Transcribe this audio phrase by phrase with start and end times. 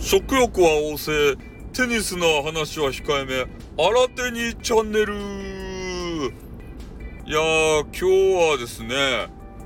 [0.00, 1.36] 食欲は旺盛、
[1.72, 3.46] テニスの話は控えめ、
[3.76, 5.14] 新手にチャンネル
[7.26, 8.94] いやー、今日はですね、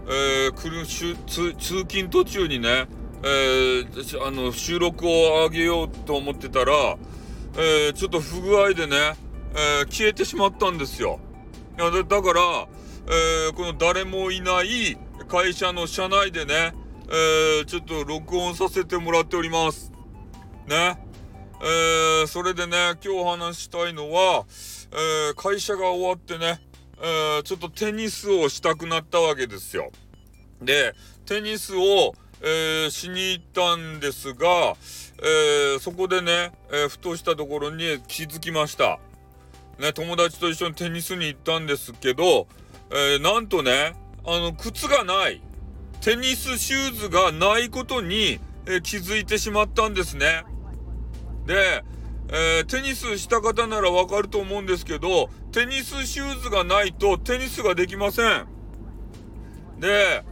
[0.08, 2.86] えー、来る通通勤途中にね、
[3.22, 6.96] えー、あの、収録を上げようと思ってたら、
[7.58, 8.96] えー、ちょっと不具合でね、
[9.54, 11.20] えー、消えてしまったんですよ。
[11.78, 12.68] いやだから、
[13.06, 14.96] えー、この誰もいない
[15.28, 16.72] 会社の社内でね、
[17.10, 19.92] えー、ちょっと録音させてもらっております。
[20.66, 20.98] ね。
[21.64, 24.44] えー、それでね、今日話したいのは、
[24.90, 26.60] えー、会社が終わってね、
[27.00, 29.90] えー、ちょっとテニスをしたくなったわけですよ。
[30.60, 30.94] で、
[31.24, 34.76] テニスを、えー、しに行ったんですが、
[35.22, 38.98] えー、そこでね、えふとしたところに気づきました。
[39.78, 42.48] ね、友達と一緒にテニスに行ったんですけど、
[42.90, 43.94] えなんとね、
[44.26, 45.40] あの、靴がない。
[46.00, 50.44] テニスシューズがないことに、え気づいてしまったんですね。
[51.46, 51.84] で、
[52.28, 58.46] えー、テニスした方ならわかると思うんですけど、テニスシューズがないとテニスができません。
[59.78, 60.24] で、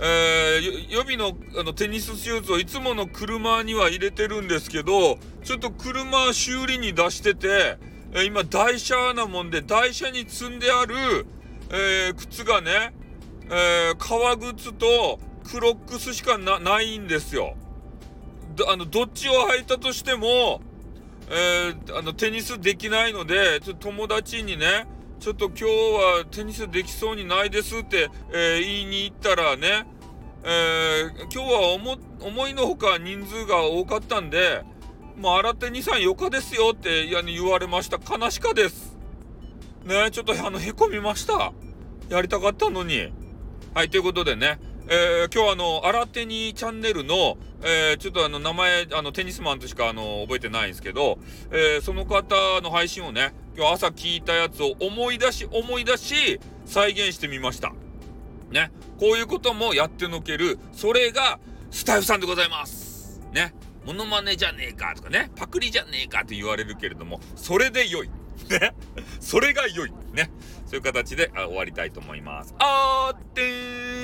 [0.00, 7.78] えー、予備のあのテニスシューズをいつもの車には入れてるんですけど、ちょっと車修理に出してて、
[8.12, 11.26] えー、今台車なもんで台車に積んである、
[11.70, 12.94] えー、靴がね、
[13.50, 17.56] えー、革靴とクロックスしかないんですよ。
[18.68, 20.60] あの、どっちを履いたとしても、
[21.30, 24.86] えー、あの、テニスできないので、ちょっと友達にね、
[25.20, 29.86] ちょっと今日はテニスできそうにないですって、えー、言いに行ったらね、
[30.44, 34.62] えー、今日は思いのほか人数が多かったんで、
[35.16, 37.98] もう洗って2、3、4日ですよって言われました。
[37.98, 38.96] 悲しかです。
[39.84, 41.52] ねちょっとあの、へこみました。
[42.10, 43.10] やりたかったのに。
[43.74, 51.18] はい、ということでね、えー、今日あの、新手にチャンネルの、えー、ちょっとあの、名前、あの、テニスマンとしかあの、覚えてないんですけど、
[51.50, 57.72] えー、その方の配信をね、今日朝聞いたやつを思い出し、思い出し、再現してみました。
[58.50, 58.72] ね。
[59.00, 61.38] こういうこともやってのける、それが、
[61.70, 63.22] スタイフさんでございます。
[63.32, 63.54] ね。
[63.86, 68.10] モノマネじゃねえかとかね、パクリじゃねえかと言われるけれども、それで良い。
[68.50, 68.74] ね。
[69.20, 69.92] それが良い。
[70.12, 70.30] ね。
[70.66, 72.54] そういう形で終わりたいと思います。
[72.58, 74.03] あーってー